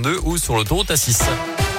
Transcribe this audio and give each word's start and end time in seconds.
A22 0.00 0.18
ou 0.24 0.38
sur 0.38 0.56
l'autoroute 0.56 0.90
A6. 0.90 1.69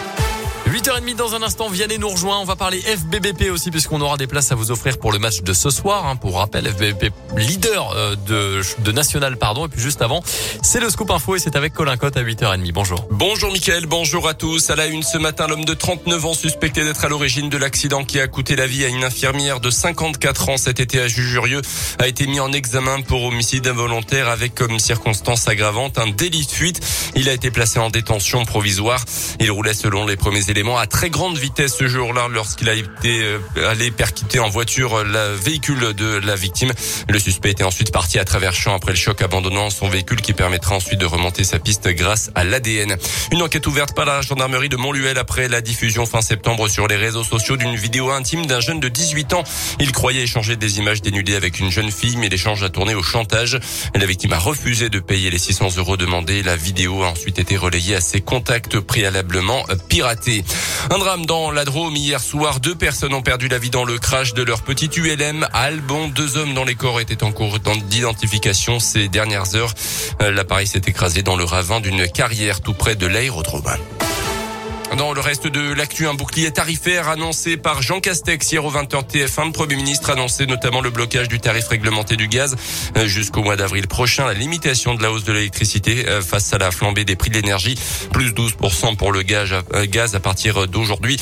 8h30 0.81 1.16
dans 1.16 1.35
un 1.35 1.44
instant, 1.44 1.70
Vianney 1.70 2.00
nous 2.00 2.10
rejoint. 2.10 2.40
On 2.40 2.44
va 2.44 2.56
parler 2.56 2.80
FBBP 2.80 3.52
aussi 3.52 3.69
puisqu'on 3.69 4.02
aura 4.02 4.18
des 4.18 4.26
places 4.26 4.52
à 4.52 4.55
vous 4.55 4.71
offrir 4.71 4.97
pour 4.97 5.12
le 5.12 5.20
match 5.20 5.44
de 5.44 5.54
ce 5.54 5.70
soir. 5.70 6.07
Hein. 6.07 6.16
Pour 6.16 6.38
rappel, 6.38 6.68
FBBP 6.68 7.14
leader 7.38 7.92
euh, 7.96 8.16
de, 8.28 8.62
de 8.80 8.91
National, 8.91 9.38
pardon. 9.38 9.68
Et 9.68 9.70
puis 9.70 9.80
juste 9.80 10.02
avant, 10.02 10.23
c'est 10.64 10.80
le 10.80 10.89
Scoop 10.89 11.12
Info 11.12 11.36
et 11.36 11.39
c'est 11.39 11.55
avec 11.55 11.73
Colin 11.73 11.98
Cotte 11.98 12.18
à 12.18 12.23
8h30. 12.23 12.71
Bonjour. 12.71 13.05
Bonjour 13.12 13.52
Mickaël, 13.52 13.86
bonjour 13.86 14.28
à 14.28 14.34
tous. 14.34 14.71
À 14.71 14.75
la 14.75 14.88
une 14.88 15.04
ce 15.04 15.20
matin, 15.20 15.46
l'homme 15.46 15.66
de 15.66 15.75
39 15.75 16.25
ans 16.25 16.34
suspecté 16.34 16.84
d'être 16.84 17.05
à 17.05 17.09
l'origine 17.09 17.50
de 17.50 17.57
l'accident 17.57 18.04
qui 18.04 18.20
a 18.20 18.27
coûté 18.27 18.55
la 18.55 18.66
vie 18.66 18.84
à 18.84 18.88
une 18.88 19.04
infirmière 19.04 19.59
de 19.59 19.70
54 19.70 20.50
ans 20.50 20.57
cet 20.57 20.79
été 20.79 21.00
à 21.00 21.07
Jujurieux 21.07 21.61
a 22.00 22.07
été 22.07 22.25
mis 22.25 22.39
en 22.39 22.52
examen 22.52 23.02
pour 23.02 23.23
homicide 23.25 23.68
involontaire 23.68 24.29
avec 24.29 24.55
comme 24.55 24.79
circonstance 24.79 25.48
aggravante 25.48 26.00
un 26.00 26.07
délit 26.07 26.48
de 26.48 26.52
fuite. 26.52 26.79
Il 27.16 27.29
a 27.29 27.34
été 27.34 27.52
placé 27.52 27.77
en 27.77 27.91
détention 27.91 28.45
provisoire. 28.45 29.05
Il 29.39 29.52
roulait 29.52 29.75
selon 29.75 30.07
les 30.07 30.16
premiers 30.16 30.50
éléments 30.50 30.71
à 30.78 30.88
très 30.88 31.10
grande 31.10 31.38
vitesse 31.38 31.75
ce 31.78 31.88
jour-là 31.88 32.27
lorsqu'il 32.30 32.70
a 32.70 32.73
été 32.73 33.21
euh, 33.23 33.39
allé 33.70 33.91
percuter 33.91 34.39
en 34.39 34.49
voiture 34.49 35.03
le 35.03 35.34
véhicule 35.34 35.93
de 35.93 36.20
la 36.25 36.35
victime. 36.35 36.71
Le 37.09 37.20
suspect 37.20 37.52
était 37.52 37.63
ensuite 37.63 37.91
parti 37.91 38.20
à 38.20 38.25
travers 38.25 38.53
champ 38.53 38.76
après 38.76 38.91
le 38.91 38.98
choc 38.98 39.21
abandonnant 39.21 39.70
son 39.70 39.88
véhicule 39.88 40.21
qui 40.21 40.34
permettra 40.34 40.76
ensuite 40.76 40.99
de 40.99 41.05
remonter 41.05 41.43
sa 41.43 41.59
piste 41.59 41.88
grâce 41.89 42.31
à 42.35 42.43
l'ADN. 42.43 42.98
Une 43.31 43.41
enquête 43.41 43.65
ouverte 43.67 43.95
par 43.95 44.05
la 44.05 44.21
gendarmerie 44.21 44.70
de 44.70 44.77
Montluel 44.77 45.17
après 45.17 45.48
la 45.48 45.62
diffusion 45.62 46.05
fin 46.05 46.21
septembre 46.21 46.67
sur 46.67 46.88
les 46.88 46.95
réseaux 46.95 47.23
sociaux 47.23 47.57
d'une 47.57 47.76
vidéo 47.76 48.12
intime 48.12 48.45
d'un 48.45 48.59
jeune 48.59 48.79
de 48.79 48.88
18 48.88 49.34
ans. 49.34 49.43
Il 49.79 49.91
croyait 49.91 50.23
échanger 50.23 50.55
des 50.55 50.79
images 50.79 51.01
dénudées 51.01 51.35
avec 51.35 51.59
une 51.59 51.71
jeune 51.71 51.91
fille 51.91 52.17
mais 52.17 52.29
l'échange 52.29 52.63
a 52.63 52.70
tourné 52.70 52.95
au 52.95 53.03
chantage. 53.03 53.59
La 53.95 54.05
victime 54.05 54.34
a 54.34 54.40
refusé 54.40 54.90
de 54.90 54.99
payer 54.99 55.29
les 55.29 55.40
600 55.40 55.77
euros 55.77 55.98
demandés. 55.98 56.43
La 56.43 56.55
vidéo 56.55 57.03
a 57.03 57.09
ensuite 57.09 57.40
été 57.40 57.57
relayée 57.57 57.95
à 57.95 58.01
ses 58.01 58.21
contacts 58.21 58.79
préalablement 58.79 59.65
piratés. 59.90 60.43
Un 60.89 60.97
drame 60.97 61.25
dans 61.25 61.51
la 61.51 61.65
Drôme 61.65 61.95
hier 61.95 62.20
soir. 62.20 62.59
Deux 62.59 62.76
personnes 62.76 63.13
ont 63.13 63.21
perdu 63.21 63.48
la 63.48 63.59
vie 63.59 63.70
dans 63.70 63.85
le 63.85 63.98
crash 63.98 64.34
de 64.34 64.44
leur 64.44 64.62
petit 64.62 64.90
ULM 64.95 65.48
à 65.54 65.64
Albon. 65.64 66.08
Deux 66.08 66.38
hommes 66.38 66.54
dont 66.54 66.66
les 66.66 66.76
corps 66.76 67.00
étaient 67.00 67.23
en 67.23 67.31
cours 67.31 67.59
d'identification 67.90 68.80
ces 68.80 69.08
dernières 69.08 69.56
heures. 69.56 69.73
Euh, 70.22 70.32
l'appareil 70.32 70.67
s'est 70.67 70.82
écrasé 70.86 71.23
dans 71.23 71.36
le 71.36 71.44
ravin 71.44 71.80
d'une 71.80 72.08
carrière 72.08 72.62
tout 72.62 72.73
près 72.73 72.95
de 72.95 73.08
l'aérodrome. 73.08 73.64
Dans 74.97 75.14
le 75.14 75.22
reste 75.22 75.47
de 75.47 75.73
l'actu, 75.73 76.06
un 76.06 76.14
bouclier 76.16 76.52
tarifaire 76.52 77.08
annoncé 77.08 77.56
par 77.56 77.81
Jean 77.81 78.02
Castex 78.02 78.52
hier 78.52 78.66
au 78.66 78.72
20h 78.72 79.09
TF1. 79.09 79.45
Le 79.45 79.52
Premier 79.53 79.78
ministre 79.78 80.09
annonçait 80.09 80.45
notamment 80.45 80.81
le 80.81 80.89
blocage 80.89 81.30
du 81.30 81.39
tarif 81.39 81.70
réglementé 81.70 82.17
du 82.17 82.28
gaz 82.28 82.58
euh, 82.98 83.08
jusqu'au 83.08 83.42
mois 83.42 83.56
d'avril 83.56 83.88
prochain, 83.88 84.25
la 84.25 84.33
limitation 84.33 84.94
de 84.94 85.02
la 85.02 85.09
hausse 85.09 85.23
de 85.23 85.31
l'électricité 85.31 86.09
euh, 86.09 86.22
face 86.22 86.52
à 86.52 86.58
la 86.58 86.72
flambée 86.72 87.06
des 87.06 87.16
prix 87.16 87.30
de 87.30 87.36
l'énergie, 87.36 87.75
plus 88.11 88.33
12% 88.33 88.98
pour 88.98 89.14
le 89.14 89.22
gaz 89.22 89.53
euh, 89.73 89.86
gaz 89.86 90.14
à 90.14 90.20
partir 90.20 90.67
d'aujourd'hui. 90.67 91.17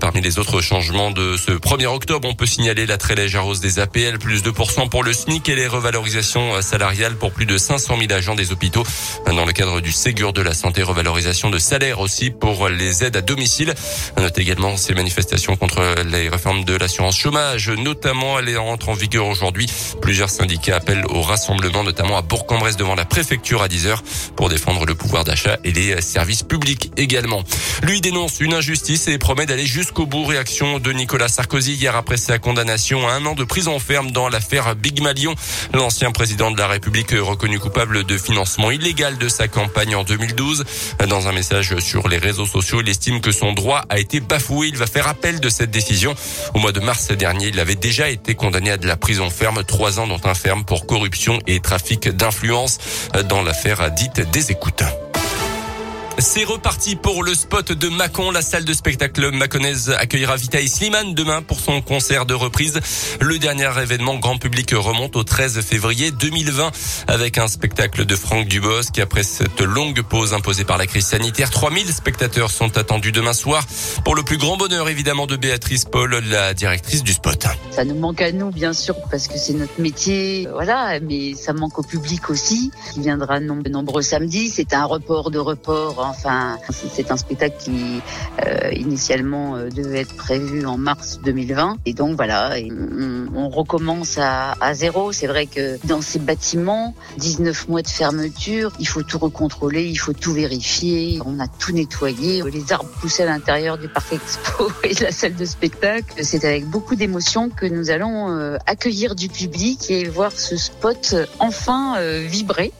Parmi 0.00 0.20
les 0.20 0.38
autres 0.38 0.60
changements 0.60 1.10
de 1.10 1.36
ce 1.36 1.50
1er 1.50 1.86
octobre, 1.86 2.28
on 2.28 2.34
peut 2.34 2.46
signaler 2.46 2.86
la 2.86 2.98
très 2.98 3.14
légère 3.16 3.46
hausse 3.46 3.60
des 3.60 3.80
APL, 3.80 4.18
plus 4.18 4.42
2% 4.42 4.88
pour 4.90 5.02
le 5.02 5.12
SNIC 5.12 5.48
et 5.48 5.56
les 5.56 5.66
revalorisations 5.66 6.62
salariales 6.62 7.16
pour 7.16 7.32
plus 7.32 7.46
de 7.46 7.56
500 7.56 7.96
000 7.98 8.12
agents 8.12 8.34
des 8.34 8.52
hôpitaux. 8.52 8.84
Dans 9.26 9.44
le 9.44 9.52
cadre 9.52 9.80
du 9.80 9.90
Ségur 9.90 10.32
de 10.32 10.42
la 10.42 10.52
santé, 10.54 10.82
revalorisation 10.82 11.50
de 11.50 11.58
salaire 11.58 12.00
aussi 12.00 12.30
pour 12.30 12.68
les 12.68 13.02
aides 13.02 13.07
à 13.16 13.20
domicile. 13.20 13.74
On 14.16 14.22
note 14.22 14.38
également 14.38 14.76
ces 14.76 14.94
manifestations 14.94 15.56
contre 15.56 15.80
les 16.06 16.28
réformes 16.28 16.64
de 16.64 16.74
l'assurance 16.74 17.16
chômage, 17.16 17.70
notamment 17.70 18.38
elle 18.38 18.56
rentre 18.58 18.88
en 18.88 18.94
vigueur 18.94 19.26
aujourd'hui. 19.26 19.66
Plusieurs 20.00 20.30
syndicats 20.30 20.76
appellent 20.76 21.06
au 21.06 21.22
rassemblement, 21.22 21.84
notamment 21.84 22.16
à 22.16 22.22
Bourg-en-Bresse 22.22 22.76
devant 22.76 22.94
la 22.94 23.04
préfecture 23.04 23.62
à 23.62 23.68
10h 23.68 23.98
pour 24.36 24.48
défendre 24.48 24.86
le 24.86 24.94
pouvoir 24.94 25.24
d'achat 25.24 25.58
et 25.64 25.72
les 25.72 26.00
services 26.00 26.42
publics 26.42 26.90
également. 26.96 27.42
Lui 27.82 28.00
dénonce 28.00 28.40
une 28.40 28.54
injustice 28.54 29.08
et 29.08 29.18
promet 29.18 29.46
d'aller 29.46 29.66
jusqu'au 29.66 30.06
bout. 30.06 30.24
Réaction 30.24 30.78
de 30.78 30.92
Nicolas 30.92 31.28
Sarkozy 31.28 31.74
hier 31.74 31.96
après 31.96 32.16
sa 32.16 32.38
condamnation 32.38 33.08
à 33.08 33.12
un 33.12 33.24
an 33.26 33.34
de 33.34 33.44
prison 33.44 33.78
ferme 33.78 34.10
dans 34.10 34.28
l'affaire 34.28 34.74
Big 34.76 35.00
Malion. 35.00 35.34
L'ancien 35.72 36.10
président 36.10 36.50
de 36.50 36.58
la 36.58 36.66
République 36.66 37.12
reconnu 37.12 37.58
coupable 37.58 38.04
de 38.04 38.18
financement 38.18 38.70
illégal 38.70 39.18
de 39.18 39.28
sa 39.28 39.48
campagne 39.48 39.94
en 39.94 40.04
2012. 40.04 40.64
Dans 41.08 41.28
un 41.28 41.32
message 41.32 41.78
sur 41.78 42.08
les 42.08 42.18
réseaux 42.18 42.46
sociaux, 42.46 42.80
il 42.80 42.88
estime 42.98 43.20
que 43.20 43.30
son 43.30 43.52
droit 43.52 43.84
a 43.90 44.00
été 44.00 44.18
bafoué. 44.18 44.66
Il 44.66 44.76
va 44.76 44.88
faire 44.88 45.06
appel 45.06 45.38
de 45.38 45.48
cette 45.48 45.70
décision. 45.70 46.16
Au 46.54 46.58
mois 46.58 46.72
de 46.72 46.80
mars 46.80 47.12
dernier, 47.12 47.46
il 47.46 47.60
avait 47.60 47.76
déjà 47.76 48.10
été 48.10 48.34
condamné 48.34 48.72
à 48.72 48.76
de 48.76 48.88
la 48.88 48.96
prison 48.96 49.30
ferme, 49.30 49.62
trois 49.62 50.00
ans 50.00 50.08
dont 50.08 50.20
un 50.24 50.34
ferme 50.34 50.64
pour 50.64 50.84
corruption 50.84 51.38
et 51.46 51.60
trafic 51.60 52.08
d'influence 52.08 52.78
dans 53.28 53.42
l'affaire 53.42 53.88
dite 53.92 54.28
des 54.32 54.50
écoutes. 54.50 54.82
C'est 56.20 56.42
reparti 56.42 56.96
pour 56.96 57.22
le 57.22 57.32
spot 57.32 57.70
de 57.70 57.88
Macon. 57.88 58.32
La 58.32 58.42
salle 58.42 58.64
de 58.64 58.72
spectacle 58.72 59.30
maconnaise 59.30 59.94
accueillera 59.96 60.34
Vita 60.34 60.58
Slimane 60.66 61.14
demain 61.14 61.42
pour 61.42 61.60
son 61.60 61.80
concert 61.80 62.26
de 62.26 62.34
reprise. 62.34 62.80
Le 63.20 63.38
dernier 63.38 63.70
événement 63.80 64.16
grand 64.16 64.36
public 64.36 64.72
remonte 64.76 65.14
au 65.14 65.22
13 65.22 65.60
février 65.60 66.10
2020 66.10 66.72
avec 67.06 67.38
un 67.38 67.46
spectacle 67.46 68.04
de 68.04 68.16
Franck 68.16 68.48
Dubos 68.48 68.90
qui 68.92 69.00
après 69.00 69.22
cette 69.22 69.60
longue 69.60 70.02
pause 70.02 70.34
imposée 70.34 70.64
par 70.64 70.76
la 70.76 70.88
crise 70.88 71.06
sanitaire, 71.06 71.50
3000 71.50 71.86
spectateurs 71.86 72.50
sont 72.50 72.76
attendus 72.78 73.12
demain 73.12 73.32
soir 73.32 73.64
pour 74.04 74.16
le 74.16 74.24
plus 74.24 74.38
grand 74.38 74.56
bonheur 74.56 74.88
évidemment 74.88 75.28
de 75.28 75.36
Béatrice 75.36 75.84
Paul, 75.84 76.18
la 76.28 76.52
directrice 76.52 77.04
du 77.04 77.12
spot. 77.12 77.46
Ça 77.70 77.84
nous 77.84 77.94
manque 77.94 78.22
à 78.22 78.32
nous 78.32 78.50
bien 78.50 78.72
sûr 78.72 78.96
parce 79.08 79.28
que 79.28 79.38
c'est 79.38 79.54
notre 79.54 79.80
métier, 79.80 80.48
voilà, 80.52 80.98
mais 80.98 81.34
ça 81.34 81.52
manque 81.52 81.78
au 81.78 81.84
public 81.84 82.28
aussi 82.28 82.72
qui 82.92 83.02
viendra 83.02 83.38
nombreux 83.38 84.02
samedis. 84.02 84.50
C'est 84.50 84.74
un 84.74 84.84
report 84.84 85.30
de 85.30 85.38
report 85.38 86.07
Enfin, 86.08 86.58
c'est 86.70 87.10
un 87.10 87.16
spectacle 87.16 87.56
qui 87.58 88.00
euh, 88.46 88.70
initialement 88.72 89.56
euh, 89.56 89.68
devait 89.68 90.00
être 90.00 90.16
prévu 90.16 90.64
en 90.66 90.78
mars 90.78 91.20
2020. 91.24 91.78
Et 91.86 91.92
donc 91.92 92.16
voilà, 92.16 92.54
on, 93.34 93.48
recommence 93.48 94.18
à, 94.18 94.54
zéro. 94.74 95.12
C'est 95.12 95.26
vrai 95.26 95.46
que 95.46 95.78
dans 95.86 96.02
ces 96.02 96.18
bâtiments, 96.18 96.94
19 97.16 97.68
mois 97.68 97.82
de 97.82 97.88
fermeture, 97.88 98.72
il 98.78 98.86
faut 98.86 99.02
tout 99.02 99.18
recontrôler, 99.18 99.84
il 99.84 99.96
faut 99.96 100.12
tout 100.12 100.32
vérifier. 100.32 101.20
On 101.24 101.40
a 101.40 101.48
tout 101.48 101.72
nettoyé. 101.72 102.42
Les 102.50 102.72
arbres 102.72 102.90
poussaient 103.00 103.24
à 103.24 103.26
l'intérieur 103.26 103.78
du 103.78 103.88
parc 103.88 104.12
expo 104.12 104.70
et 104.84 104.94
de 104.94 105.04
la 105.04 105.12
salle 105.12 105.34
de 105.34 105.44
spectacle. 105.44 106.12
C'est 106.22 106.44
avec 106.44 106.66
beaucoup 106.66 106.94
d'émotion 106.94 107.50
que 107.50 107.66
nous 107.66 107.90
allons 107.90 108.30
euh, 108.30 108.56
accueillir 108.66 109.14
du 109.14 109.28
public 109.28 109.90
et 109.90 110.04
voir 110.08 110.32
ce 110.32 110.56
spot 110.56 111.14
enfin 111.38 111.96
vibrer. 112.26 112.72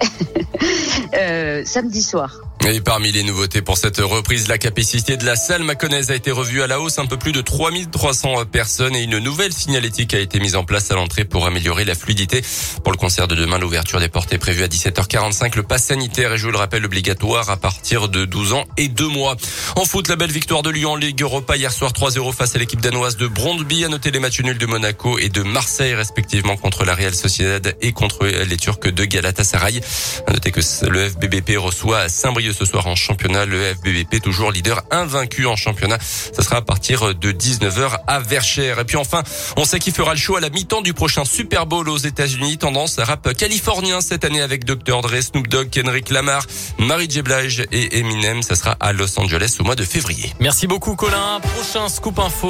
samedi 1.64 2.02
soir. 2.02 2.45
Et 2.68 2.80
parmi 2.80 3.12
les 3.12 3.22
nouveautés 3.22 3.62
pour 3.62 3.78
cette 3.78 3.98
reprise, 3.98 4.48
la 4.48 4.58
capacité 4.58 5.16
de 5.16 5.24
la 5.24 5.36
salle 5.36 5.62
maconnaise 5.62 6.10
a 6.10 6.16
été 6.16 6.32
revue 6.32 6.62
à 6.62 6.66
la 6.66 6.80
hausse, 6.80 6.98
un 6.98 7.06
peu 7.06 7.16
plus 7.16 7.30
de 7.30 7.40
3300 7.40 8.44
personnes 8.46 8.96
et 8.96 9.04
une 9.04 9.18
nouvelle 9.18 9.52
signalétique 9.52 10.14
a 10.14 10.18
été 10.18 10.40
mise 10.40 10.56
en 10.56 10.64
place 10.64 10.90
à 10.90 10.96
l'entrée 10.96 11.24
pour 11.24 11.46
améliorer 11.46 11.84
la 11.84 11.94
fluidité. 11.94 12.42
Pour 12.82 12.90
le 12.90 12.98
concert 12.98 13.28
de 13.28 13.36
demain, 13.36 13.58
l'ouverture 13.58 14.00
des 14.00 14.08
portes 14.08 14.32
est 14.32 14.38
prévue 14.38 14.64
à 14.64 14.66
17h45. 14.66 15.54
Le 15.54 15.62
pass 15.62 15.84
sanitaire 15.84 16.32
est, 16.32 16.38
je 16.38 16.48
le 16.48 16.58
rappelle, 16.58 16.84
obligatoire 16.84 17.50
à 17.50 17.56
partir 17.56 18.08
de 18.08 18.24
12 18.24 18.54
ans 18.54 18.64
et 18.76 18.88
2 18.88 19.06
mois. 19.06 19.36
En 19.76 19.84
foot, 19.84 20.08
la 20.08 20.16
belle 20.16 20.32
victoire 20.32 20.62
de 20.62 20.70
Lyon 20.70 20.92
en 20.92 20.96
Ligue 20.96 21.22
Europa 21.22 21.56
hier 21.56 21.72
soir 21.72 21.92
3-0 21.92 22.34
face 22.34 22.56
à 22.56 22.58
l'équipe 22.58 22.80
danoise 22.80 23.16
de 23.16 23.28
Brondby. 23.28 23.84
À 23.84 23.88
noter 23.88 24.10
les 24.10 24.18
matchs 24.18 24.40
nuls 24.40 24.58
de 24.58 24.66
Monaco 24.66 25.20
et 25.20 25.28
de 25.28 25.42
Marseille 25.42 25.94
respectivement 25.94 26.56
contre 26.56 26.84
la 26.84 26.96
Real 26.96 27.14
Sociedad 27.14 27.76
et 27.80 27.92
contre 27.92 28.26
les 28.26 28.56
Turcs 28.56 28.92
de 28.92 29.04
Galatasaray. 29.04 29.80
À 30.26 30.32
noter 30.32 30.50
que 30.50 30.60
le 30.88 31.10
FBBP 31.10 31.58
reçoit 31.58 32.08
Saint-Brieuc 32.08 32.55
ce 32.56 32.64
soir 32.64 32.86
en 32.86 32.96
championnat. 32.96 33.44
Le 33.44 33.74
FBVP, 33.74 34.20
toujours 34.20 34.50
leader 34.50 34.82
invaincu 34.90 35.46
en 35.46 35.56
championnat. 35.56 35.98
Ça 36.00 36.42
sera 36.42 36.56
à 36.56 36.62
partir 36.62 37.14
de 37.14 37.32
19h 37.32 37.98
à 38.06 38.20
Verchères. 38.20 38.80
Et 38.80 38.84
puis 38.84 38.96
enfin, 38.96 39.22
on 39.56 39.64
sait 39.64 39.78
qui 39.78 39.90
fera 39.90 40.12
le 40.12 40.18
show 40.18 40.36
à 40.36 40.40
la 40.40 40.50
mi-temps 40.50 40.82
du 40.82 40.94
prochain 40.94 41.24
Super 41.24 41.66
Bowl 41.66 41.88
aux 41.88 41.98
États-Unis. 41.98 42.58
Tendance 42.58 42.98
rap 42.98 43.32
californien 43.34 44.00
cette 44.00 44.24
année 44.24 44.40
avec 44.40 44.64
Dr. 44.64 45.02
Dre, 45.02 45.20
Snoop 45.20 45.48
Dogg, 45.48 45.70
Kendrick 45.70 46.10
Lamar, 46.10 46.46
Mary 46.78 47.06
J. 47.08 47.22
Blige 47.22 47.66
et 47.72 47.98
Eminem. 47.98 48.42
Ça 48.42 48.56
sera 48.56 48.76
à 48.80 48.92
Los 48.92 49.18
Angeles 49.18 49.56
au 49.60 49.64
mois 49.64 49.76
de 49.76 49.84
février. 49.84 50.32
Merci 50.40 50.66
beaucoup 50.66 50.96
Colin. 50.96 51.40
Prochain 51.40 51.88
scoop 51.88 52.18
info. 52.18 52.46